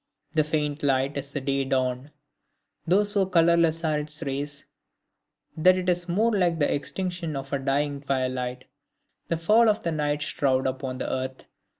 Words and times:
This 0.33 0.49
faint 0.49 0.81
light 0.81 1.15
is 1.15 1.31
the 1.31 1.39
day 1.41 1.63
dawn, 1.63 2.09
though 2.87 3.03
so 3.03 3.23
colorless 3.27 3.83
are 3.83 3.99
its 3.99 4.23
rays, 4.23 4.65
that 5.55 5.77
it 5.77 5.89
is 5.89 6.09
more 6.09 6.31
like 6.31 6.57
the 6.57 6.73
extinction 6.73 7.35
of 7.35 7.51
the 7.51 7.59
dying 7.59 8.01
twilight, 8.01 8.65
the 9.27 9.37
fall 9.37 9.69
of 9.69 9.83
the 9.83 9.91
night 9.91 10.23
shroud 10.23 10.65
upon 10.65 10.97
the 10.97 11.07
earth. 11.07 11.45